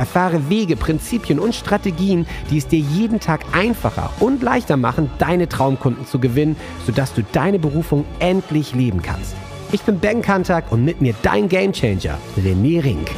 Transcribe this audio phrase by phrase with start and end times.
[0.00, 5.46] Erfahre Wege, Prinzipien und Strategien, die es dir jeden Tag einfacher und leichter machen, deine
[5.46, 9.36] Traumkunden zu gewinnen, sodass du deine Berufung endlich leben kannst.
[9.72, 13.10] Ich bin Ben Kantak und mit mir dein Gamechanger, René Rink.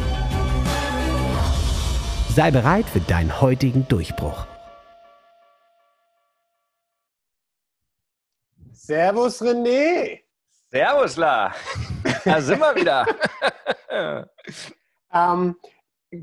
[2.35, 4.45] Sei bereit für deinen heutigen Durchbruch.
[8.73, 10.19] Servus René.
[10.69, 11.55] Servus, La.
[12.25, 13.07] Da sind wir wieder.
[15.13, 15.57] ähm,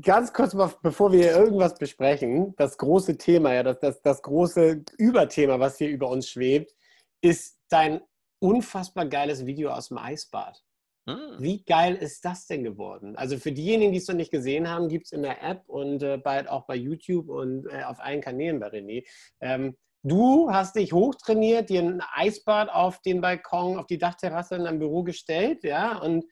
[0.02, 4.84] ganz kurz mal, bevor wir irgendwas besprechen, das große Thema, ja, das, das, das große
[4.98, 6.74] Überthema, was hier über uns schwebt,
[7.22, 8.00] ist dein
[8.40, 10.62] unfassbar geiles Video aus dem Eisbad.
[11.08, 11.36] Hm.
[11.38, 13.16] Wie geil ist das denn geworden?
[13.16, 16.02] Also für diejenigen, die es noch nicht gesehen haben, gibt es in der App und
[16.02, 19.04] äh, bald auch bei YouTube und äh, auf allen Kanälen bei René.
[19.40, 24.64] Ähm, Du hast dich hochtrainiert, dir ein Eisbad auf den Balkon, auf die Dachterrasse in
[24.64, 26.24] deinem Büro gestellt, ja, und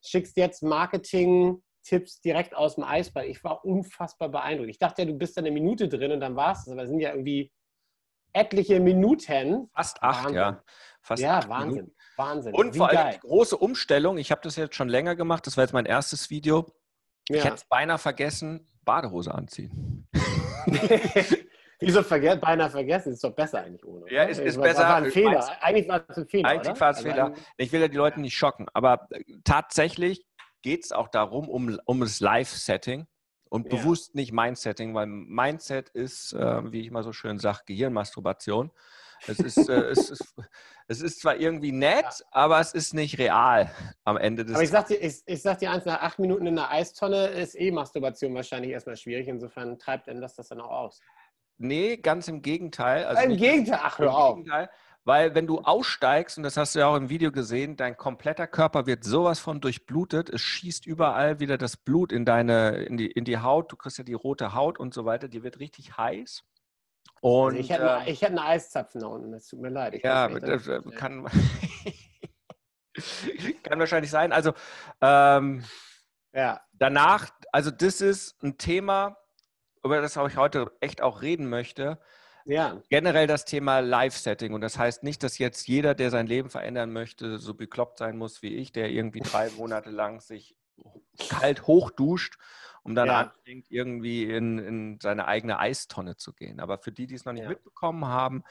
[0.00, 0.62] schickst jetzt
[1.86, 3.26] Marketing-Tipps direkt aus dem Eisbad.
[3.26, 4.70] Ich war unfassbar beeindruckt.
[4.70, 6.68] Ich dachte ja, du bist da eine Minute drin und dann war es.
[6.68, 7.52] Aber es sind ja irgendwie
[8.32, 9.68] etliche Minuten.
[9.74, 10.36] Fast acht, Wahnsinn.
[10.36, 10.62] ja.
[11.00, 11.70] Fast ja, acht Wahnsinn.
[11.70, 11.96] Minuten.
[12.16, 12.54] Wahnsinn.
[12.54, 14.18] Und Wie vor allem die große Umstellung.
[14.18, 15.46] Ich habe das jetzt schon länger gemacht.
[15.46, 16.66] Das war jetzt mein erstes Video.
[17.28, 17.36] Ja.
[17.38, 20.08] Ich hätte es beinahe vergessen, Badehose anziehen.
[21.78, 23.12] Wieso verge beinahe vergessen?
[23.12, 24.10] Ist doch besser eigentlich ohne.
[24.10, 24.84] Ja, ist, ist besser.
[24.84, 25.62] War ein Fehler.
[25.62, 26.48] Eigentlich war es ein Fehler.
[26.48, 27.34] Eigentlich war es ein Fehler.
[27.58, 30.24] Ich will ja die Leute nicht schocken, aber äh, tatsächlich
[30.62, 33.06] geht es auch darum, um, um das Live-Setting
[33.48, 33.78] und ja.
[33.78, 38.70] bewusst nicht Mindsetting, weil Mindset ist, äh, wie ich mal so schön sage, Gehirnmasturbation.
[39.26, 40.34] Es ist, äh, es, ist,
[40.88, 42.26] es ist zwar irgendwie nett, ja.
[42.32, 43.70] aber es ist nicht real
[44.04, 46.46] am Ende des Aber ich sag dir, ich, ich sag dir eins, nach acht Minuten
[46.46, 49.28] in der Eistonne ist eh Masturbation wahrscheinlich erstmal schwierig.
[49.28, 51.00] Insofern treibt denn das das dann auch aus.
[51.58, 53.04] Nee, ganz im Gegenteil.
[53.04, 54.36] Also Im Gegenteil, ach hör auf.
[54.36, 54.68] Gegenteil,
[55.06, 58.48] weil wenn du aussteigst, und das hast du ja auch im Video gesehen, dein kompletter
[58.48, 60.28] Körper wird sowas von durchblutet.
[60.28, 63.70] Es schießt überall wieder das Blut in deine, in die, in die Haut.
[63.70, 65.28] Du kriegst ja die rote Haut und so weiter.
[65.28, 66.42] Die wird richtig heiß.
[67.20, 69.94] Und, also ich, hätte, äh, ich einen Eiszapfen da unten, das tut mir leid.
[69.94, 71.24] Ich ja, das, äh, kann,
[73.62, 74.32] kann wahrscheinlich sein.
[74.32, 74.54] Also
[75.00, 75.62] ähm,
[76.32, 76.60] ja.
[76.72, 79.16] danach, also das ist ein Thema,
[79.84, 82.00] über das ich heute echt auch reden möchte.
[82.46, 82.80] Ja.
[82.88, 84.54] Generell das Thema Live-Setting.
[84.54, 88.16] Und das heißt nicht, dass jetzt jeder, der sein Leben verändern möchte, so bekloppt sein
[88.16, 90.56] muss wie ich, der irgendwie drei Monate lang sich
[91.28, 92.38] kalt hochduscht,
[92.82, 93.20] um dann ja.
[93.22, 96.60] anfängt, irgendwie in, in seine eigene Eistonne zu gehen.
[96.60, 97.48] Aber für die, die es noch nicht ja.
[97.48, 98.44] mitbekommen haben,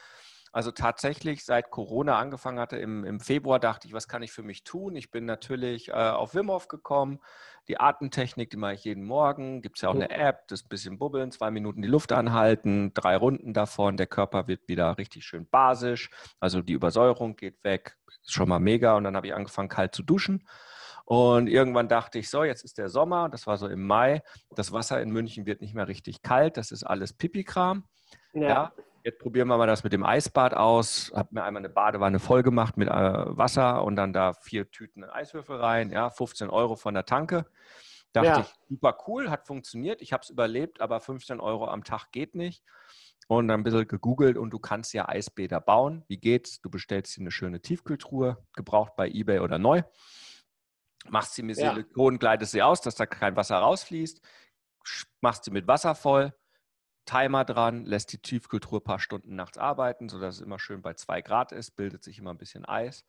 [0.56, 4.42] also tatsächlich, seit Corona angefangen hatte, im, im Februar dachte ich, was kann ich für
[4.42, 4.96] mich tun?
[4.96, 7.20] Ich bin natürlich äh, auf Wim Hof gekommen.
[7.68, 9.60] Die Atemtechnik, die mache ich jeden Morgen.
[9.60, 13.18] Gibt es ja auch eine App, das bisschen bubbeln, zwei Minuten die Luft anhalten, drei
[13.18, 13.98] Runden davon.
[13.98, 16.08] Der Körper wird wieder richtig schön basisch.
[16.40, 17.98] Also die Übersäuerung geht weg.
[18.22, 18.96] Ist schon mal mega.
[18.96, 20.48] Und dann habe ich angefangen, kalt zu duschen.
[21.04, 24.22] Und irgendwann dachte ich, so, jetzt ist der Sommer, das war so im Mai.
[24.54, 26.56] Das Wasser in München wird nicht mehr richtig kalt.
[26.56, 27.84] Das ist alles Pipi-Kram.
[28.32, 28.48] Ja.
[28.48, 28.72] ja.
[29.06, 31.12] Jetzt probieren wir mal das mit dem Eisbad aus.
[31.14, 35.04] Habe mir einmal eine Badewanne voll gemacht mit äh, Wasser und dann da vier Tüten
[35.04, 35.92] Eiswürfel rein.
[35.92, 37.46] Ja, 15 Euro von der Tanke.
[38.12, 38.40] Dachte ja.
[38.40, 40.02] ich, super cool, hat funktioniert.
[40.02, 42.64] Ich habe es überlebt, aber 15 Euro am Tag geht nicht.
[43.28, 46.04] Und dann ein bisschen gegoogelt und du kannst ja Eisbäder bauen.
[46.08, 46.60] Wie geht's?
[46.60, 49.84] Du bestellst dir eine schöne Tiefkühltruhe, gebraucht bei eBay oder neu.
[51.08, 52.18] Machst sie mit Silikon, ja.
[52.18, 54.20] gleitest sie aus, dass da kein Wasser rausfließt.
[55.20, 56.34] Machst sie mit Wasser voll,
[57.06, 60.94] Timer dran, lässt die Tiefkühltruhe ein paar Stunden nachts arbeiten, sodass es immer schön bei
[60.94, 63.06] zwei Grad ist, bildet sich immer ein bisschen Eis.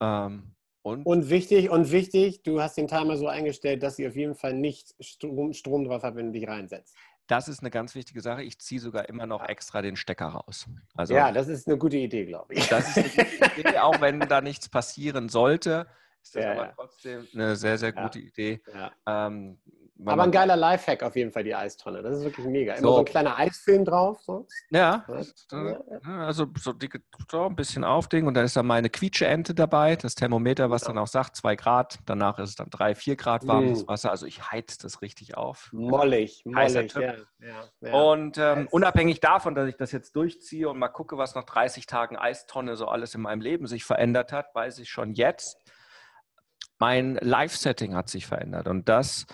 [0.00, 4.14] Ähm, und, und, wichtig, und wichtig, du hast den Timer so eingestellt, dass sie auf
[4.14, 6.94] jeden Fall nicht Strom, Strom drauf hat, wenn du dich reinsetzt.
[7.26, 8.44] Das ist eine ganz wichtige Sache.
[8.44, 10.66] Ich ziehe sogar immer noch extra den Stecker raus.
[10.94, 12.68] Also, ja, das ist eine gute Idee, glaube ich.
[12.68, 15.88] Das ist eine gute Idee, auch wenn da nichts passieren sollte,
[16.22, 16.72] ist das ja, aber ja.
[16.76, 18.26] trotzdem eine sehr, sehr gute ja.
[18.26, 18.60] Idee.
[19.06, 19.58] Ähm,
[20.12, 22.02] aber ein geiler Lifehack auf jeden Fall, die Eistonne.
[22.02, 22.74] Das ist wirklich mega.
[22.74, 24.20] Immer so, so ein kleiner Eisfilm drauf.
[24.22, 24.46] So.
[24.70, 25.06] Ja,
[26.04, 26.88] also so, die,
[27.30, 30.98] so ein bisschen aufdingen und dann ist da meine Quietscheente dabei, das Thermometer, was dann
[30.98, 31.98] auch sagt, zwei Grad.
[32.06, 33.88] Danach ist es dann drei, vier Grad warmes mm.
[33.88, 34.10] Wasser.
[34.10, 35.70] Also ich heiz das richtig auf.
[35.72, 36.94] Mollig, mollig.
[36.94, 37.14] Ja,
[37.80, 41.44] ja, und ähm, unabhängig davon, dass ich das jetzt durchziehe und mal gucke, was nach
[41.44, 45.62] 30 Tagen Eistonne so alles in meinem Leben sich verändert hat, weiß ich schon jetzt,
[46.78, 48.68] mein Live-Setting hat sich verändert.
[48.68, 49.26] Und das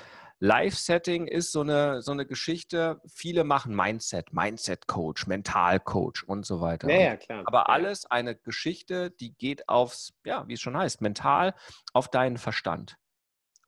[0.43, 6.91] Live-Setting ist so eine, so eine Geschichte, viele machen Mindset, Mindset-Coach, Mental-Coach und so weiter.
[6.91, 7.45] Ja, ja, klar.
[7.45, 11.55] Aber alles eine Geschichte, die geht aufs, ja, wie es schon heißt, mental,
[11.93, 12.99] auf deinen Verstand.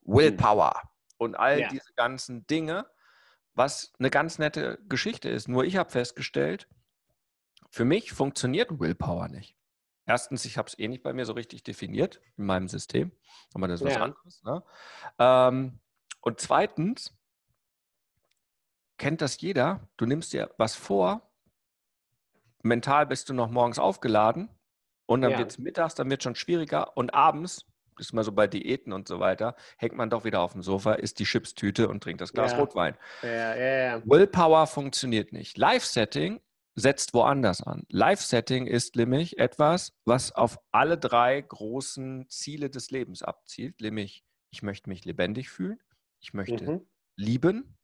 [0.02, 0.88] Willpower hm.
[1.18, 1.68] und all ja.
[1.68, 2.86] diese ganzen Dinge,
[3.54, 5.46] was eine ganz nette Geschichte ist.
[5.46, 6.66] Nur ich habe festgestellt,
[7.70, 9.56] für mich funktioniert Willpower nicht.
[10.06, 13.12] Erstens, ich habe es eh nicht bei mir so richtig definiert in meinem System,
[13.54, 14.02] aber das ist was ja.
[14.02, 14.42] anderes.
[14.42, 14.62] Ne?
[15.20, 15.80] Ähm,
[16.24, 17.14] und zweitens,
[18.96, 21.30] kennt das jeder, du nimmst dir was vor,
[22.62, 24.48] mental bist du noch morgens aufgeladen
[25.04, 25.38] und dann ja.
[25.38, 27.66] wird es mittags, dann wird es schon schwieriger und abends,
[27.98, 30.94] ist mal so bei Diäten und so weiter, hängt man doch wieder auf dem Sofa,
[30.94, 32.58] isst die Chipstüte und trinkt das Glas ja.
[32.58, 32.96] Rotwein.
[33.22, 35.58] Ja, Willpower funktioniert nicht.
[35.58, 36.40] Live-Setting
[36.74, 37.84] setzt woanders an.
[37.90, 44.62] Live-Setting ist nämlich etwas, was auf alle drei großen Ziele des Lebens abzielt, nämlich ich
[44.62, 45.80] möchte mich lebendig fühlen,
[46.24, 46.86] ich möchte mhm.
[47.16, 47.76] lieben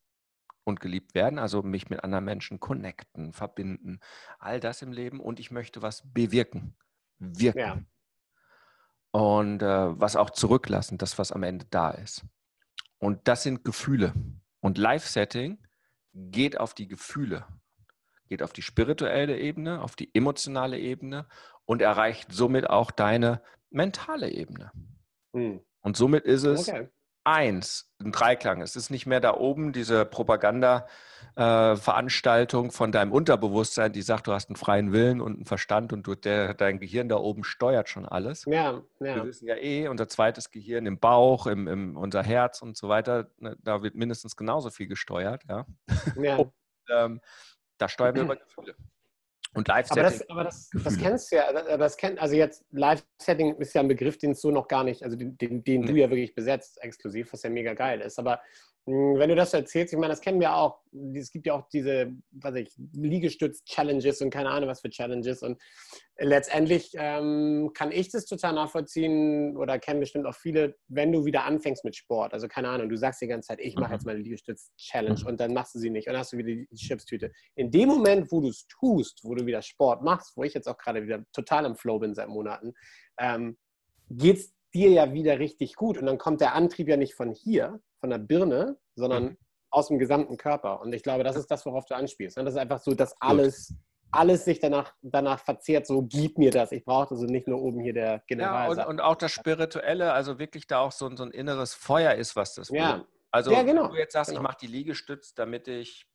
[0.65, 4.01] und geliebt werden, also mich mit anderen Menschen connecten, verbinden,
[4.39, 6.75] all das im Leben und ich möchte was bewirken,
[7.19, 7.59] wirken.
[7.59, 7.83] Ja.
[9.13, 12.25] Und äh, was auch zurücklassen, das, was am Ende da ist.
[12.99, 14.15] Und das sind Gefühle.
[14.61, 15.63] Und Live-Setting
[16.15, 17.47] geht auf die Gefühle,
[18.29, 21.29] geht auf die spirituelle Ebene, auf die emotionale Ebene
[21.67, 24.73] und erreicht somit auch deine mentale Ebene.
[25.35, 25.61] Hm.
[25.81, 26.89] Und somit ist es okay
[27.25, 28.63] eins, ein Dreiklang.
[28.63, 34.33] Es ist nicht mehr da oben diese Propaganda-Veranstaltung äh, von deinem Unterbewusstsein, die sagt, du
[34.33, 37.89] hast einen freien Willen und einen Verstand und du, der, dein Gehirn da oben steuert
[37.89, 38.45] schon alles.
[38.47, 39.17] Ja, ja.
[39.17, 42.89] Wir wissen ja eh, unser zweites Gehirn im Bauch, im, im unser Herz und so
[42.89, 45.45] weiter, ne, da wird mindestens genauso viel gesteuert.
[45.49, 45.67] Ja.
[46.17, 46.37] ja.
[46.37, 46.53] Und,
[46.91, 47.21] ähm,
[47.79, 48.77] da steuern wir über Gefühle.
[49.53, 50.03] Und Live-Setting.
[50.03, 53.81] Aber, das, aber das, das, kennst du ja, das kennt, also jetzt Live-Setting ist ja
[53.81, 56.35] ein Begriff, den es so noch gar nicht, also den, den, den du ja wirklich
[56.35, 58.19] besetzt, exklusiv, was ja mega geil ist.
[58.19, 58.41] Aber
[58.91, 60.81] wenn du das erzählst, ich meine, das kennen wir auch.
[61.15, 65.43] Es gibt ja auch diese, was ich, Liegestütz-Challenges und keine Ahnung, was für Challenges.
[65.43, 65.61] Und
[66.19, 71.45] letztendlich ähm, kann ich das total nachvollziehen oder kennen bestimmt auch viele, wenn du wieder
[71.45, 72.33] anfängst mit Sport.
[72.33, 74.13] Also keine Ahnung, du sagst die ganze Zeit, ich mache jetzt mhm.
[74.13, 75.27] meine Liegestütz-Challenge mhm.
[75.27, 77.33] und dann machst du sie nicht und dann hast du wieder die Chipstüte.
[77.55, 80.69] In dem Moment, wo du es tust, wo du wieder Sport machst, wo ich jetzt
[80.69, 82.75] auch gerade wieder total im Flow bin seit Monaten,
[83.19, 83.57] ähm,
[84.11, 85.99] geht es dir ja wieder richtig gut.
[85.99, 89.39] Und dann kommt der Antrieb ja nicht von hier, von der Birne, sondern mhm.
[89.71, 90.81] aus dem gesamten Körper.
[90.81, 92.37] Und ich glaube, das ist das, worauf du anspielst.
[92.37, 92.45] Ne?
[92.45, 93.75] Das ist einfach so, dass alles,
[94.11, 96.73] alles sich danach, danach verzehrt, so gib mir das.
[96.73, 98.77] Ich brauche also nicht nur oben hier der General.
[98.77, 102.15] Ja, und, und, auch das Spirituelle, also wirklich da auch so, so ein inneres Feuer
[102.15, 102.97] ist, was das ja.
[102.97, 103.07] Will.
[103.31, 103.85] Also ja, genau.
[103.85, 104.41] wenn du jetzt sagst, genau.
[104.41, 106.07] ich mache die Liegestütz, damit ich,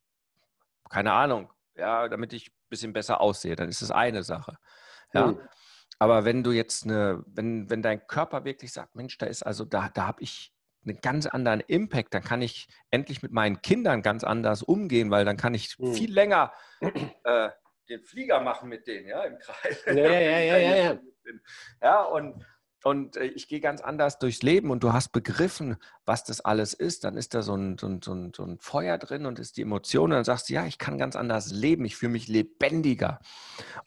[0.90, 4.58] keine Ahnung, ja, damit ich ein bisschen besser aussehe, dann ist das eine Sache.
[5.14, 5.28] Ja.
[5.28, 5.40] Mhm.
[5.98, 9.64] Aber wenn du jetzt eine, wenn, wenn dein Körper wirklich sagt, Mensch, da ist also,
[9.64, 10.52] da, da habe ich
[10.86, 15.24] einen ganz anderen Impact, dann kann ich endlich mit meinen Kindern ganz anders umgehen, weil
[15.24, 15.94] dann kann ich mhm.
[15.94, 16.52] viel länger
[17.24, 17.48] äh,
[17.88, 19.84] den Flieger machen mit denen, ja, im Kreis.
[19.86, 20.98] Ja, ja, ja, ja, ja.
[21.82, 22.44] Ja, und
[22.86, 25.74] und äh, ich gehe ganz anders durchs Leben und du hast begriffen,
[26.04, 28.58] was das alles ist, dann ist da so ein, so ein, so ein, so ein
[28.60, 31.50] Feuer drin und ist die Emotion und dann sagst du, ja, ich kann ganz anders
[31.50, 33.18] leben, ich fühle mich lebendiger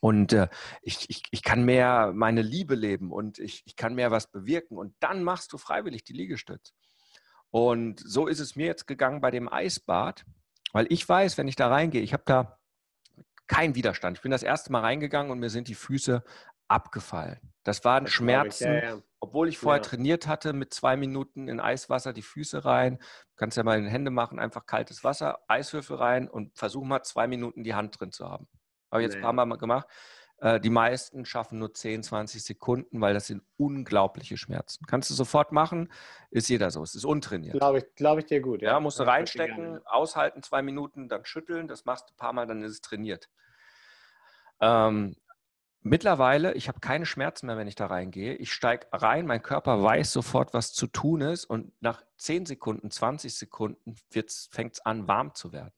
[0.01, 0.49] und äh,
[0.81, 4.77] ich, ich, ich kann mehr meine Liebe leben und ich, ich kann mehr was bewirken
[4.77, 6.73] und dann machst du freiwillig die Liegestütze.
[7.51, 10.25] Und so ist es mir jetzt gegangen bei dem Eisbad,
[10.71, 12.59] weil ich weiß, wenn ich da reingehe, ich habe da
[13.47, 14.17] keinen Widerstand.
[14.17, 16.23] Ich bin das erste Mal reingegangen und mir sind die Füße
[16.67, 17.39] abgefallen.
[17.63, 19.01] Das waren das Schmerzen, ich, ja, ja.
[19.19, 19.89] obwohl ich vorher ja.
[19.89, 22.97] trainiert hatte mit zwei Minuten in Eiswasser die Füße rein.
[22.97, 26.83] Du kannst ja mal in die Hände machen, einfach kaltes Wasser, Eiswürfel rein und versuch
[26.83, 28.47] mal zwei Minuten die Hand drin zu haben.
[28.91, 29.87] Habe ich jetzt ein paar Mal gemacht.
[30.41, 34.85] Äh, die meisten schaffen nur 10, 20 Sekunden, weil das sind unglaubliche Schmerzen.
[34.85, 35.91] Kannst du sofort machen,
[36.31, 36.81] ist jeder so.
[36.81, 37.57] Es ist untrainiert.
[37.57, 38.61] Glaube ich, glaub ich dir gut.
[38.61, 41.67] Ja, ja musst du reinstecken, aushalten, zwei Minuten, dann schütteln.
[41.67, 43.29] Das machst du ein paar Mal, dann ist es trainiert.
[44.61, 45.15] Ähm,
[45.81, 48.35] Mittlerweile, ich habe keine Schmerzen mehr, wenn ich da reingehe.
[48.35, 52.91] Ich steige rein, mein Körper weiß sofort, was zu tun ist und nach 10 Sekunden,
[52.91, 55.73] 20 Sekunden fängt es an, warm zu werden.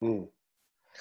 [0.00, 0.28] Hm.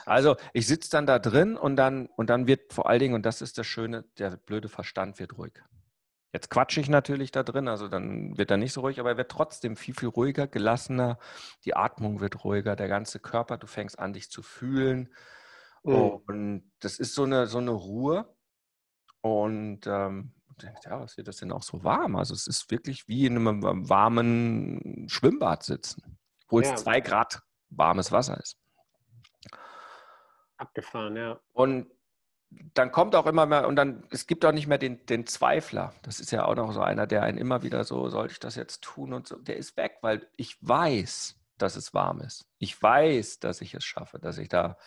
[0.05, 3.25] Also ich sitze dann da drin und dann, und dann wird vor allen Dingen, und
[3.25, 5.53] das ist das Schöne, der blöde Verstand wird ruhig.
[6.33, 9.17] Jetzt quatsche ich natürlich da drin, also dann wird er nicht so ruhig, aber er
[9.17, 11.19] wird trotzdem viel, viel ruhiger, gelassener.
[11.63, 15.13] Die Atmung wird ruhiger, der ganze Körper, du fängst an, dich zu fühlen.
[15.83, 15.93] Mhm.
[15.93, 18.35] Und das ist so eine, so eine Ruhe.
[19.21, 20.33] Und ähm,
[20.85, 22.15] ja, was wird das denn auch so warm?
[22.15, 26.17] Also es ist wirklich wie in einem warmen Schwimmbad sitzen,
[26.49, 26.73] wo ja.
[26.73, 28.57] es zwei Grad warmes Wasser ist.
[30.63, 31.39] Abgefahren, ja.
[31.51, 31.87] Und
[32.73, 35.93] dann kommt auch immer mehr, und dann, es gibt auch nicht mehr den, den Zweifler.
[36.03, 38.55] Das ist ja auch noch so einer, der einen immer wieder so, sollte ich das
[38.55, 42.45] jetzt tun und so, der ist weg, weil ich weiß, dass es warm ist.
[42.59, 44.77] Ich weiß, dass ich es schaffe, dass ich da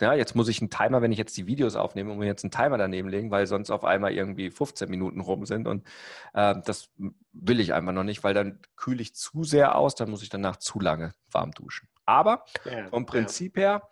[0.00, 2.44] ja, jetzt muss ich einen Timer, wenn ich jetzt die Videos aufnehme, und mir jetzt
[2.44, 5.66] einen Timer daneben legen, weil sonst auf einmal irgendwie 15 Minuten rum sind.
[5.66, 5.86] Und
[6.34, 6.90] äh, das
[7.32, 10.28] will ich einfach noch nicht, weil dann kühle ich zu sehr aus, dann muss ich
[10.28, 11.88] danach zu lange warm duschen.
[12.04, 13.62] Aber ja, vom Prinzip ja.
[13.62, 13.88] her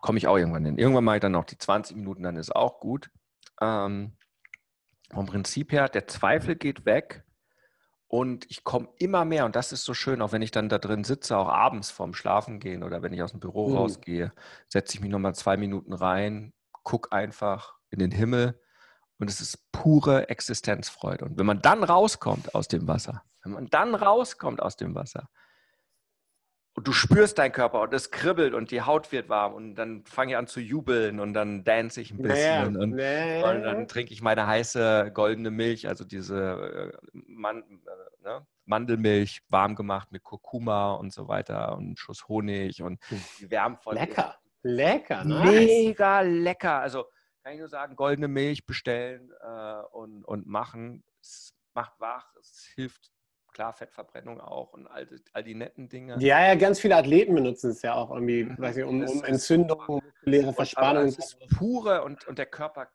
[0.00, 0.78] komme ich auch irgendwann hin.
[0.78, 3.10] Irgendwann mache ich dann noch die 20 Minuten, dann ist auch gut.
[3.60, 4.16] Ähm,
[5.12, 7.24] vom Prinzip her, der Zweifel geht weg
[8.08, 10.78] und ich komme immer mehr, und das ist so schön, auch wenn ich dann da
[10.78, 13.76] drin sitze, auch abends vorm Schlafen gehen oder wenn ich aus dem Büro mhm.
[13.76, 14.32] rausgehe,
[14.68, 16.52] setze ich mich nochmal zwei Minuten rein,
[16.82, 18.60] gucke einfach in den Himmel
[19.18, 21.24] und es ist pure Existenzfreude.
[21.24, 25.28] Und wenn man dann rauskommt aus dem Wasser, wenn man dann rauskommt aus dem Wasser,
[26.76, 30.04] und du spürst deinen Körper und es kribbelt und die Haut wird warm und dann
[30.04, 33.42] fange ich an zu jubeln und dann dance ich ein bisschen nee, und, nee.
[33.42, 38.46] und, dann trinke ich meine heiße goldene Milch, also diese äh, Man äh, ne?
[38.66, 43.20] Mandelmilch, warm gemacht mit Kurkuma und so weiter und einen Schuss Honig und hm.
[43.40, 45.46] die von Lecker, lecker, nice.
[45.46, 46.80] Mega lecker.
[46.80, 47.06] Also
[47.42, 51.04] kann ich nur sagen, goldene Milch bestellen äh, und, und machen.
[51.22, 53.10] Es macht wach, es hilft
[53.56, 56.18] klar, Fettverbrennung auch und all, all die netten Dinge.
[56.18, 58.58] Ja, ja, ganz viele Athleten benutzen es ja auch irgendwie, mhm.
[58.58, 61.06] weiß ich, um, um Entzündung, muskuläre Verspannung.
[61.06, 62.88] Es ist pure und, und der Körper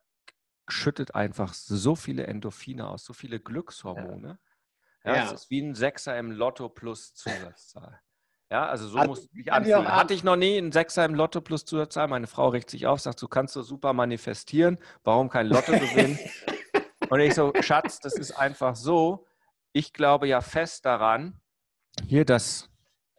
[0.68, 4.38] schüttet einfach so viele Endorphine aus, so viele Glückshormone.
[5.03, 5.25] Ja, ja.
[5.25, 8.00] Es ist wie ein Sechser im Lotto plus Zusatzzahl.
[8.51, 9.88] Ja, also so also, muss ich anfühlen.
[9.88, 12.08] Hatte ich noch nie einen Sechser im Lotto plus Zusatzzahl.
[12.08, 14.77] Meine Frau richtet sich auf, sagt, du kannst so super manifestieren.
[15.03, 16.20] Warum kein Lotto gewinnen?
[17.10, 19.25] Und ich so, Schatz, das ist einfach so,
[19.73, 21.39] ich glaube ja fest daran,
[22.07, 22.69] hier dass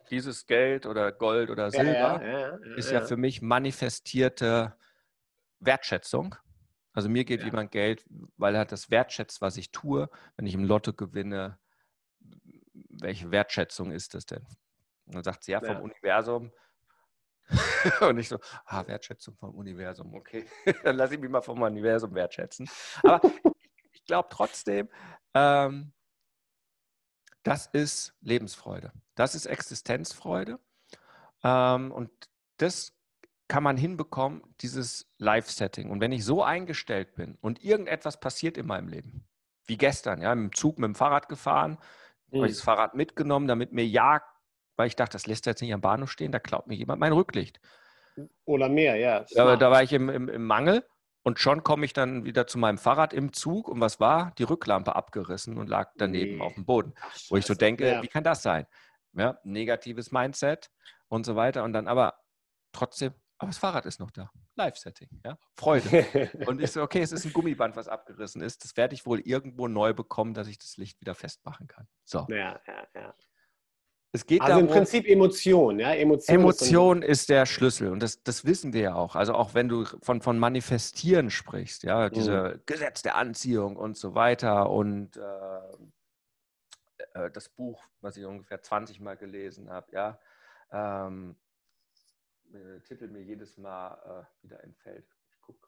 [0.09, 4.75] dieses Geld oder Gold oder Silber ja, ja, ja, ist ja, für mich manifestierte
[5.59, 6.35] Wertschätzung.
[6.93, 8.05] Also mir gibt jemand Geld,
[8.37, 10.09] weil er das wertschätzt, was ich tue.
[10.35, 11.57] Wenn ich im Lotto gewinne,
[12.89, 14.45] welche Wertschätzung ist das denn?
[15.05, 16.51] Und dann sagt sie, ja, vom Universum.
[18.01, 20.45] Und ich so, ah, Wertschätzung vom Universum, okay.
[20.83, 22.69] dann lasse ich mich mal vom Universum wertschätzen.
[23.01, 23.21] Aber
[23.91, 24.89] ich glaube trotzdem,
[25.33, 25.93] ähm,
[27.43, 28.91] das ist Lebensfreude.
[29.15, 30.59] Das ist Existenzfreude.
[31.43, 32.09] Ähm, und
[32.57, 32.93] das
[33.47, 35.91] kann man hinbekommen, dieses Live-Setting.
[35.91, 39.27] Und wenn ich so eingestellt bin und irgendetwas passiert in meinem Leben,
[39.65, 41.77] wie gestern, ja, im Zug mit dem Fahrrad gefahren,
[42.31, 42.37] mhm.
[42.37, 44.23] habe ich das Fahrrad mitgenommen, damit mir ja,
[44.75, 47.13] weil ich dachte, das lässt jetzt nicht am Bahnhof stehen, da klaut mir jemand mein
[47.13, 47.59] Rücklicht.
[48.45, 49.25] Oder mehr, ja.
[49.29, 50.85] ja da war ich im, im, im Mangel
[51.23, 54.31] und schon komme ich dann wieder zu meinem Fahrrad im Zug und was war?
[54.37, 56.43] Die Rücklampe abgerissen und lag daneben nee.
[56.43, 56.93] auf dem Boden.
[57.01, 58.01] Ach, wo ich so denke, ja.
[58.03, 58.67] wie kann das sein?
[59.13, 60.69] Ja, negatives Mindset
[61.07, 61.63] und so weiter.
[61.63, 62.19] Und dann aber
[62.73, 64.29] trotzdem, aber das Fahrrad ist noch da.
[64.55, 65.37] Live-Setting, ja.
[65.55, 66.29] Freude.
[66.47, 68.63] und ich so, okay, es ist ein Gummiband, was abgerissen ist.
[68.63, 71.87] Das werde ich wohl irgendwo neu bekommen, dass ich das Licht wieder festmachen kann.
[72.03, 72.27] So.
[72.29, 73.15] Ja, ja, ja.
[74.15, 75.91] Es geht also darum, im Prinzip Emotion, ja?
[75.95, 79.15] Emotion, Emotion ist, ist, der Schlüssel und das, das wissen wir ja auch.
[79.15, 82.61] Also auch wenn du von, von Manifestieren sprichst, ja, diese mhm.
[82.67, 85.23] Gesetz der Anziehung und so weiter und äh,
[87.25, 90.19] äh, das Buch, was ich ungefähr 20 Mal gelesen habe, ja,
[90.71, 91.35] ähm,
[92.53, 95.07] äh, Titel mir jedes Mal äh, wieder entfällt.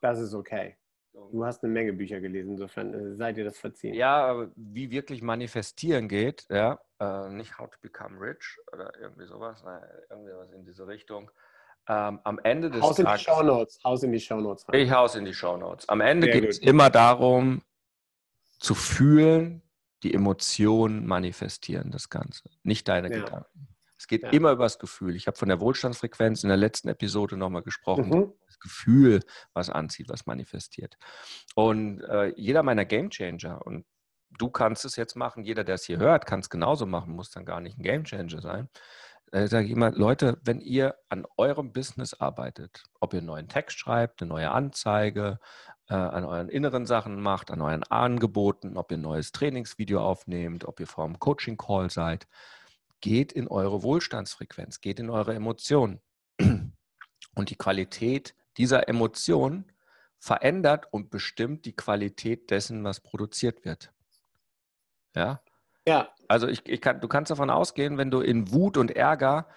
[0.01, 0.77] Das ist okay.
[1.31, 3.93] Du hast eine Menge Bücher gelesen, insofern äh, seid ihr das verziehen.
[3.93, 9.63] Ja, wie wirklich manifestieren geht, ja, äh, nicht How to Become Rich oder irgendwie sowas,
[9.63, 11.31] nein, irgendwie was in diese Richtung.
[11.87, 13.11] Ähm, am Ende des Haus Tages.
[13.11, 14.65] In die Shownotes, Haus in die Shownotes.
[14.73, 15.87] Ich haus in die Shownotes.
[15.87, 17.61] Am Ende geht es immer darum,
[18.59, 19.61] zu fühlen,
[20.03, 23.23] die Emotionen manifestieren, das Ganze, nicht deine ja.
[23.23, 23.64] Gedanken.
[23.97, 24.29] Es geht ja.
[24.29, 25.15] immer über das Gefühl.
[25.15, 28.09] Ich habe von der Wohlstandsfrequenz in der letzten Episode nochmal gesprochen.
[28.09, 28.33] Mhm.
[28.45, 29.21] Das Gefühl,
[29.53, 30.97] was anzieht, was manifestiert.
[31.55, 33.85] Und äh, jeder meiner Gamechanger, und
[34.37, 37.31] du kannst es jetzt machen, jeder, der es hier hört, kann es genauso machen, muss
[37.31, 38.69] dann gar nicht ein Gamechanger sein.
[39.31, 43.47] Äh, sage ich immer, Leute, wenn ihr an eurem Business arbeitet, ob ihr einen neuen
[43.47, 45.39] Text schreibt, eine neue Anzeige,
[45.87, 50.65] äh, an euren inneren Sachen macht, an euren Angeboten, ob ihr ein neues Trainingsvideo aufnehmt,
[50.65, 52.27] ob ihr vor einem Coaching-Call seid,
[53.05, 56.01] geht in eure Wohlstandsfrequenz, geht in eure Emotionen.
[56.39, 59.71] Und die Qualität dieser Emotionen
[60.17, 63.93] verändert und bestimmt die Qualität dessen, was produziert wird.
[65.15, 65.43] Ja.
[65.87, 66.09] Ja.
[66.27, 69.47] Also ich, ich kann, du kannst davon ausgehen, wenn du in Wut und Ärger,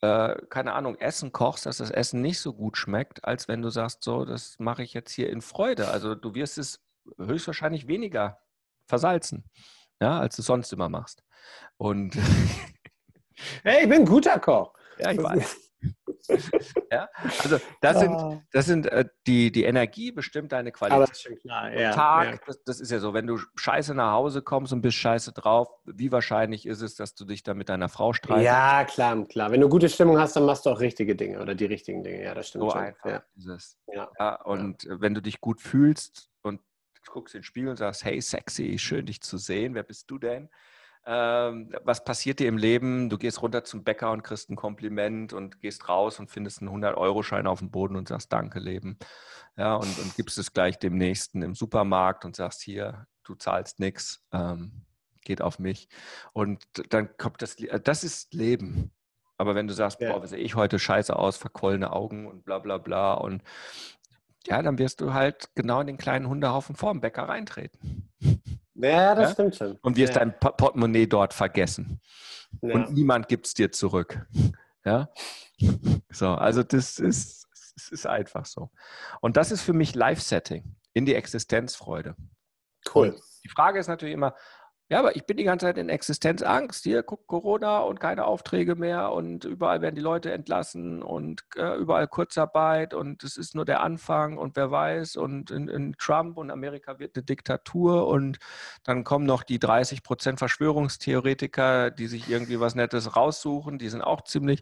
[0.00, 3.68] äh, keine Ahnung, Essen kochst, dass das Essen nicht so gut schmeckt, als wenn du
[3.68, 5.88] sagst, so, das mache ich jetzt hier in Freude.
[5.88, 6.80] Also du wirst es
[7.18, 8.40] höchstwahrscheinlich weniger
[8.86, 9.44] versalzen,
[10.00, 11.22] ja, als du sonst immer machst.
[11.76, 12.16] Und
[13.62, 14.72] Hey, ich bin ein guter Koch.
[14.98, 15.56] Ja, ich weiß.
[16.90, 17.08] ja?
[17.42, 18.42] Also das sind, ah.
[18.52, 20.96] das sind äh, die, die Energie bestimmt deine Qualität.
[20.96, 21.72] Aber das ist schon klar.
[21.72, 22.38] Ja, Tag, ja.
[22.46, 25.68] Das, das, ist ja so, wenn du scheiße nach Hause kommst und bist scheiße drauf,
[25.84, 28.46] wie wahrscheinlich ist es, dass du dich dann mit deiner Frau streitest?
[28.46, 29.50] Ja, klar, klar.
[29.50, 32.22] Wenn du gute Stimmung hast, dann machst du auch richtige Dinge oder die richtigen Dinge.
[32.22, 32.80] Ja, das stimmt so schon.
[32.80, 33.22] Einfach ja.
[33.36, 33.78] ist es.
[33.92, 34.10] Ja.
[34.18, 36.60] ja und wenn du dich gut fühlst und
[37.06, 40.18] guckst in den Spiegel und sagst, hey sexy, schön dich zu sehen, wer bist du
[40.18, 40.48] denn?
[41.06, 43.10] Ähm, was passiert dir im Leben?
[43.10, 46.70] Du gehst runter zum Bäcker und kriegst ein Kompliment und gehst raus und findest einen
[46.70, 48.98] 100-Euro-Schein auf dem Boden und sagst Danke, Leben.
[49.56, 53.80] Ja, und, und gibst es gleich dem Nächsten im Supermarkt und sagst hier, du zahlst
[53.80, 54.86] nichts, ähm,
[55.22, 55.88] geht auf mich.
[56.32, 58.90] Und dann kommt das, das ist Leben.
[59.36, 60.12] Aber wenn du sagst, ja.
[60.12, 63.42] boah, sehe ich heute scheiße aus, verquollene Augen und bla bla bla und
[64.46, 68.10] ja, dann wirst du halt genau in den kleinen Hundehaufen vor dem Bäcker reintreten.
[68.74, 69.32] Ja, das ja?
[69.34, 69.78] stimmt schon.
[69.82, 70.20] Und wirst ja.
[70.20, 72.00] dein Portemonnaie dort vergessen.
[72.62, 72.74] Ja.
[72.74, 74.26] Und niemand gibt es dir zurück.
[74.86, 75.08] Ja.
[76.10, 78.70] So, also das ist, das ist einfach so.
[79.22, 82.16] Und das ist für mich Live-Setting in die Existenzfreude.
[82.94, 83.08] Cool.
[83.08, 84.34] Und die Frage ist natürlich immer,
[84.94, 86.84] ja, aber ich bin die ganze Zeit in Existenzangst.
[86.84, 91.74] Hier guckt Corona und keine Aufträge mehr und überall werden die Leute entlassen und äh,
[91.74, 96.36] überall Kurzarbeit und es ist nur der Anfang und wer weiß und in, in, Trump
[96.36, 98.38] und Amerika wird eine Diktatur und
[98.84, 104.02] dann kommen noch die 30 Prozent Verschwörungstheoretiker, die sich irgendwie was Nettes raussuchen, die sind
[104.02, 104.60] auch ziemlich,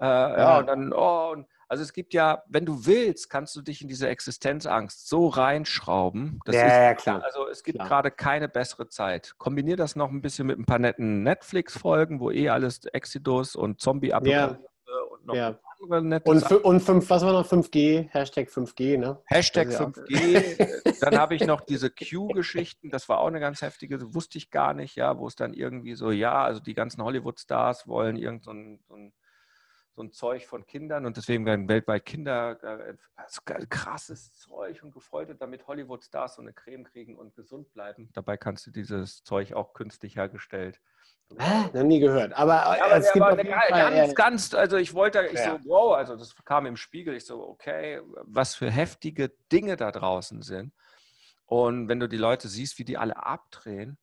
[0.00, 0.38] äh, ja.
[0.38, 3.80] ja, und dann, oh, und also es gibt ja, wenn du willst, kannst du dich
[3.80, 6.38] in diese Existenzangst so reinschrauben.
[6.44, 7.24] ja, ist, ja, klar.
[7.24, 9.36] Also es gibt gerade keine bessere Zeit.
[9.38, 13.80] Kombinier das noch ein bisschen mit ein paar netten Netflix-Folgen, wo eh alles Exodus und
[13.80, 14.18] zombie ja.
[14.48, 14.58] und
[15.24, 15.58] noch ja.
[15.80, 18.10] andere nette und, und fünf, was war noch 5G?
[18.10, 19.18] Hashtag 5G, ne?
[19.24, 21.00] Hashtag 5G.
[21.00, 24.50] Dann habe ich noch diese Q-Geschichten, das war auch eine ganz heftige, das wusste ich
[24.50, 28.78] gar nicht, ja, wo es dann irgendwie so, ja, also die ganzen Hollywood-Stars wollen irgendein
[28.86, 28.94] so
[29.94, 34.92] so ein Zeug von Kindern und deswegen werden weltweit Kinder äh, also krasses Zeug und
[34.92, 38.08] gefreut, damit Hollywood-Stars so eine Creme kriegen und gesund bleiben.
[38.14, 40.80] Dabei kannst du dieses Zeug auch künstlich hergestellt.
[41.38, 41.70] Hä?
[41.72, 42.32] Noch nie gehört.
[42.34, 45.58] Aber, ja, aber es gibt eine, ganz, ganz, also ich wollte, ich ja.
[45.58, 49.90] so, wow, also das kam im Spiegel, ich so, okay, was für heftige Dinge da
[49.90, 50.72] draußen sind.
[51.46, 53.98] Und wenn du die Leute siehst, wie die alle abdrehen,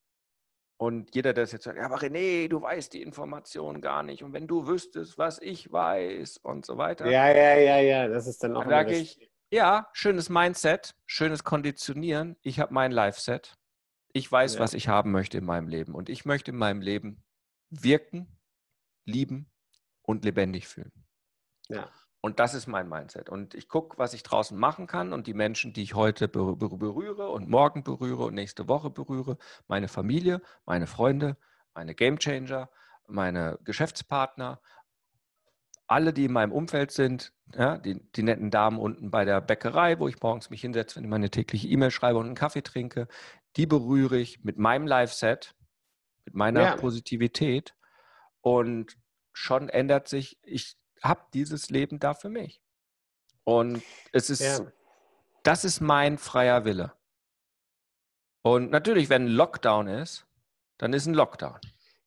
[0.82, 4.24] und jeder, der jetzt sagt, ja, aber René, du weißt die Information gar nicht.
[4.24, 7.06] Und wenn du wüsstest, was ich weiß und so weiter.
[7.10, 8.62] Ja, ja, ja, ja, das ist dann auch.
[8.62, 12.38] Dann sage ich, ja, schönes Mindset, schönes Konditionieren.
[12.44, 13.58] Ich habe mein Live-Set.
[14.14, 14.60] Ich weiß, ja.
[14.62, 15.94] was ich haben möchte in meinem Leben.
[15.94, 17.26] Und ich möchte in meinem Leben
[17.70, 18.40] wirken,
[19.04, 19.52] lieben
[20.02, 20.94] und lebendig fühlen.
[21.68, 21.92] Ja.
[22.22, 23.30] Und das ist mein Mindset.
[23.30, 27.30] Und ich gucke, was ich draußen machen kann und die Menschen, die ich heute berühre
[27.30, 31.38] und morgen berühre und nächste Woche berühre, meine Familie, meine Freunde,
[31.74, 32.70] meine Gamechanger,
[33.08, 34.60] meine Geschäftspartner,
[35.88, 39.98] alle, die in meinem Umfeld sind, ja, die, die netten Damen unten bei der Bäckerei,
[39.98, 43.08] wo ich morgens mich hinsetze, wenn ich meine tägliche E-Mail schreibe und einen Kaffee trinke,
[43.56, 45.56] die berühre ich mit meinem Live-Set,
[46.26, 46.76] mit meiner ja.
[46.76, 47.76] Positivität
[48.42, 48.98] und
[49.34, 52.62] schon ändert sich, ich habe dieses Leben da für mich.
[53.44, 53.82] Und
[54.12, 54.60] es ist, ja.
[55.44, 56.94] das ist mein freier Wille.
[58.42, 60.26] Und natürlich, wenn ein Lockdown ist,
[60.78, 61.60] dann ist ein Lockdown.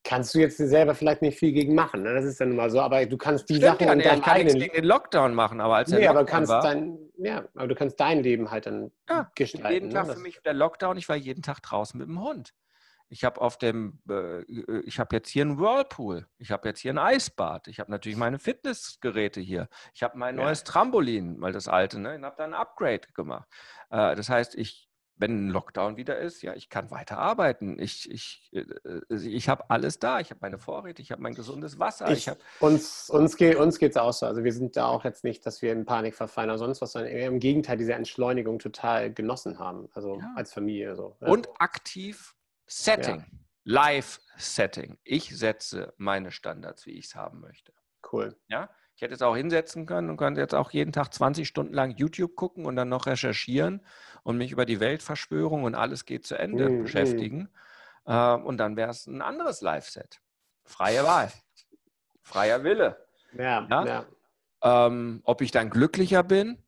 [0.05, 2.13] Kannst du jetzt selber vielleicht nicht viel gegen machen, ne?
[2.15, 4.25] das ist dann immer so, aber du kannst die Stimmt Sachen ja, in deinem ich
[4.25, 4.59] kann eigenen...
[4.59, 8.01] gegen den Lockdown machen, aber als nee, aber kannst war, dein, ja, aber du kannst
[8.01, 9.73] dein Leben halt dann ja, gestalten.
[9.73, 10.15] Jeden Tag ne?
[10.15, 12.53] für mich der Lockdown, ich war jeden Tag draußen mit dem Hund.
[13.13, 16.81] Ich habe auf dem, äh, äh ich habe jetzt hier einen Whirlpool, ich habe jetzt
[16.81, 20.45] hier ein Eisbad, ich habe natürlich meine Fitnessgeräte hier, ich habe mein ja.
[20.45, 23.47] neues Trampolin, weil das alte, ne, ich habe da ein Upgrade gemacht.
[23.91, 27.79] Äh, das heißt, ich, wenn ein Lockdown wieder ist, ja, ich kann weiter arbeiten.
[27.79, 28.65] Ich, ich, äh,
[29.11, 30.19] ich habe alles da.
[30.21, 32.11] Ich habe meine Vorräte, ich habe mein gesundes Wasser.
[32.11, 34.25] Ich, ich uns uns, geht, uns geht es auch so.
[34.25, 36.93] Also wir sind da auch jetzt nicht, dass wir in Panik verfallen oder sonst was,
[36.93, 39.91] sondern im Gegenteil diese Entschleunigung total genossen haben.
[39.93, 40.33] Also ja.
[40.35, 41.15] als Familie so.
[41.21, 41.29] Ja.
[41.29, 42.35] Und aktiv
[42.75, 43.39] Setting, ja.
[43.65, 44.99] Live-Setting.
[45.05, 47.73] Ich setze meine Standards, wie ich es haben möchte.
[48.11, 48.37] Cool.
[48.49, 51.75] Ja, ich hätte es auch hinsetzen können und könnte jetzt auch jeden Tag 20 Stunden
[51.75, 53.85] lang YouTube gucken und dann noch recherchieren
[54.23, 56.83] und mich über die Weltverschwörung und alles geht zu Ende mhm.
[56.83, 57.49] beschäftigen.
[58.07, 60.21] Äh, und dann wäre es ein anderes Live-Set.
[60.65, 61.33] Freie Wahl.
[62.23, 63.05] Freier Wille.
[63.35, 63.85] Ja, ja?
[63.85, 64.07] ja.
[64.87, 66.63] Ähm, ob ich dann glücklicher bin?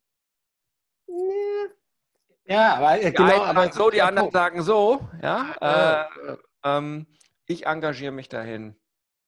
[2.47, 3.43] Ja, aber die genau.
[3.43, 5.09] Aber so, die anderen sagen so.
[5.23, 7.07] Ja, äh, ähm,
[7.47, 8.77] ich engagiere mich dahin.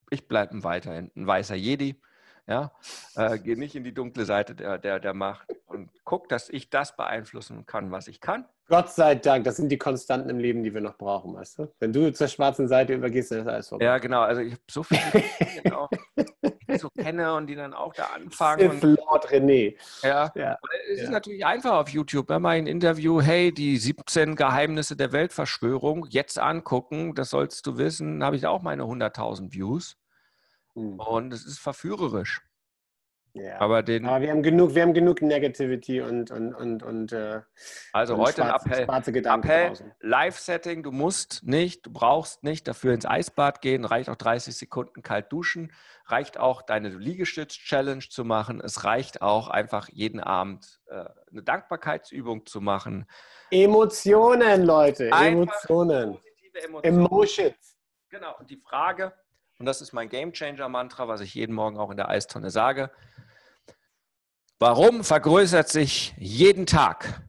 [0.09, 2.01] Ich bleibe weiterhin ein weißer Jedi.
[2.47, 2.71] Ja,
[3.15, 6.69] äh, gehe nicht in die dunkle Seite der, der, der Macht und guck, dass ich
[6.69, 8.47] das beeinflussen kann, was ich kann.
[8.69, 11.73] Gott sei Dank, das sind die Konstanten im Leben, die wir noch brauchen, weißt du?
[11.79, 13.85] Wenn du zur schwarzen Seite übergehst, dann ist alles vorbei.
[13.85, 14.21] Ja, genau.
[14.21, 15.01] Also ich habe so viele,
[15.63, 18.71] die auch, die ich so kenne und die dann auch da anfangen.
[18.71, 19.75] Sith Lord René.
[20.03, 20.31] Ja.
[20.35, 20.57] ja.
[20.91, 21.11] Es ist ja.
[21.11, 26.37] natürlich einfach auf YouTube, wenn man ein Interview, hey, die 17 Geheimnisse der Weltverschwörung, jetzt
[26.37, 29.95] angucken, das sollst du wissen, habe ich auch meine 100.000 Views.
[30.73, 30.99] Hm.
[30.99, 32.46] Und es ist verführerisch.
[33.39, 33.59] Ja.
[33.59, 37.41] Aber, den, Aber wir haben genug, wir haben genug Negativity und, und, und, und äh,
[37.93, 39.71] Also und heute schwarze, ein Appell.
[39.71, 44.55] Appell Live-Setting, du musst nicht, du brauchst nicht dafür ins Eisbad gehen, reicht auch 30
[44.55, 45.71] Sekunden kalt duschen,
[46.05, 52.45] reicht auch deine Liegestütz-Challenge zu machen, es reicht auch einfach jeden Abend äh, eine Dankbarkeitsübung
[52.45, 53.05] zu machen.
[53.51, 56.17] Emotionen, Leute, Emotionen.
[56.53, 56.83] Emotionen.
[56.83, 57.77] Emotions.
[58.09, 59.13] Genau, und die Frage,
[59.59, 62.51] und das ist mein Game Changer Mantra, was ich jeden Morgen auch in der Eistonne
[62.51, 62.91] sage.
[64.59, 67.21] Warum vergrößert sich jeden Tag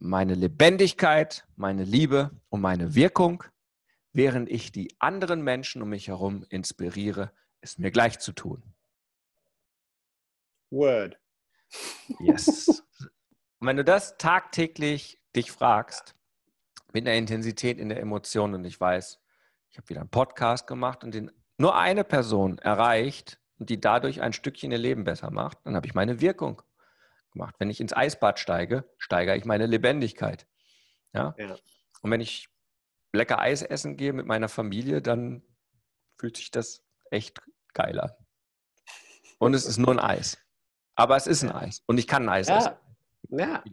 [0.00, 3.44] meine Lebendigkeit, meine Liebe und meine Wirkung,
[4.12, 8.64] während ich die anderen Menschen um mich herum inspiriere, es mir gleich zu tun?
[10.70, 11.16] Word.
[12.18, 12.82] Yes.
[13.60, 16.16] Und wenn du das tagtäglich dich fragst,
[16.92, 19.20] mit einer Intensität in der Emotion und ich weiß,
[19.70, 24.20] ich habe wieder einen Podcast gemacht und den nur eine Person erreicht, und die dadurch
[24.20, 26.62] ein Stückchen ihr Leben besser macht, dann habe ich meine Wirkung
[27.32, 27.54] gemacht.
[27.58, 30.46] Wenn ich ins Eisbad steige, steigere ich meine Lebendigkeit.
[31.12, 31.34] Ja?
[31.38, 31.56] ja.
[32.02, 32.48] Und wenn ich
[33.12, 35.42] lecker Eis essen gehe mit meiner Familie, dann
[36.18, 37.40] fühlt sich das echt
[37.72, 38.12] geil an.
[39.38, 40.38] Und es ist nur ein Eis.
[40.94, 41.82] Aber es ist ein Eis.
[41.86, 42.58] Und ich kann ein Eis ja.
[42.58, 42.72] essen.
[43.28, 43.64] Ja.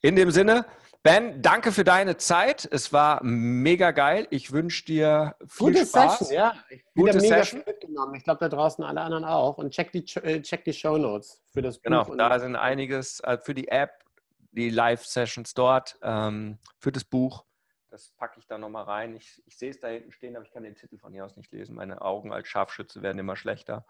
[0.00, 0.66] In dem Sinne,
[1.06, 2.68] Ben, danke für deine Zeit.
[2.68, 4.26] Es war mega geil.
[4.30, 6.18] Ich wünsche dir viel Gute Spaß.
[6.18, 6.54] Session, ja.
[6.68, 7.62] Ich Gute wieder mega Session.
[7.64, 8.14] mitgenommen.
[8.16, 9.56] Ich glaube, da draußen alle anderen auch.
[9.58, 12.10] Und check die, äh, check die Show Notes für das genau, Buch.
[12.10, 14.02] Genau, da sind einiges äh, für die App,
[14.50, 17.44] die Live-Sessions dort, ähm, für das Buch.
[17.88, 19.14] Das packe ich da nochmal rein.
[19.14, 21.36] Ich, ich sehe es da hinten stehen, aber ich kann den Titel von hier aus
[21.36, 21.76] nicht lesen.
[21.76, 23.86] Meine Augen als Scharfschütze werden immer schlechter.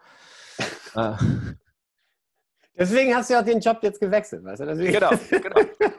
[0.93, 1.13] äh.
[2.77, 4.65] Deswegen hast du ja auch den Job jetzt gewechselt, weißt du?
[4.67, 4.93] Deswegen.
[4.93, 5.96] Genau, genau.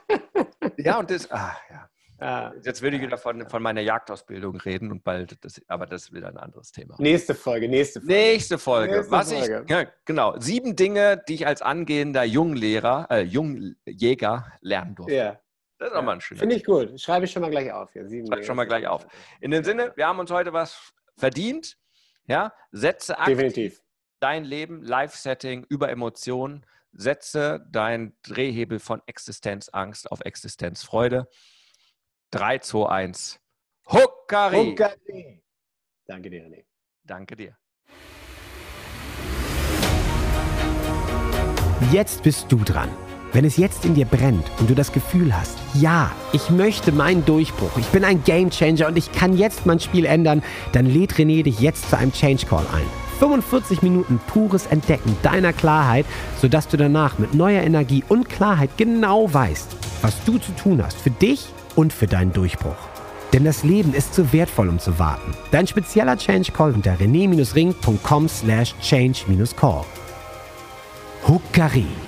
[0.78, 1.90] Ja, und das, ah, ja.
[2.20, 2.52] Ja.
[2.64, 6.12] Jetzt würde ich wieder von, von meiner Jagdausbildung reden und bald, das, aber das ist
[6.12, 6.96] wieder ein anderes Thema.
[6.98, 8.12] Nächste Folge, nächste Folge.
[8.12, 8.92] Nächste Folge.
[8.96, 9.62] Nächste Was Folge.
[9.64, 15.14] ich, ja, genau, sieben Dinge, die ich als angehender Junglehrer, äh, Jungjäger lernen durfte.
[15.14, 15.40] Ja.
[15.78, 16.40] Das ist auch mal ein schöner.
[16.40, 17.00] Finde ich gut.
[17.00, 17.94] Schreibe ich schon mal gleich auf.
[17.94, 19.06] Ja, sieben Schreibe schon mal gleich auf.
[19.40, 21.78] In dem Sinne, wir haben uns heute was verdient.
[22.26, 23.82] Ja, setze aktiv Definitiv.
[24.18, 31.28] dein Leben, Live-Setting über Emotionen setze deinen Drehhebel von Existenzangst auf Existenzfreude.
[32.30, 33.40] 3, 2, 1.
[33.86, 34.70] Huckari!
[34.70, 35.42] Huckari.
[36.06, 36.64] Danke dir, René.
[37.04, 37.56] Danke dir.
[41.92, 42.90] Jetzt bist du dran.
[43.32, 47.24] Wenn es jetzt in dir brennt und du das Gefühl hast, ja, ich möchte meinen
[47.26, 51.42] Durchbruch, ich bin ein Gamechanger und ich kann jetzt mein Spiel ändern, dann lädt René
[51.42, 53.07] dich jetzt zu einem Change Call ein.
[53.18, 56.06] 45 Minuten pures Entdecken deiner Klarheit,
[56.40, 60.98] sodass du danach mit neuer Energie und Klarheit genau weißt, was du zu tun hast
[60.98, 62.76] für dich und für deinen Durchbruch.
[63.32, 65.34] Denn das Leben ist zu wertvoll, um zu warten.
[65.50, 69.84] Dein spezieller Change Call unter rené-ring.com slash change-call.
[71.26, 72.07] Hukari.